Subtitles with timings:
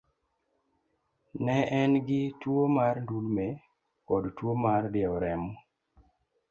[1.43, 3.45] Ne en gi tuwo mar ndulme
[4.07, 5.51] kod tuwo mar diewo remo.